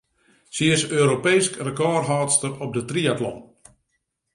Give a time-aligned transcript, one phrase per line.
[0.55, 3.37] Sy is Europeesk rekôrhâldster op de triatlon.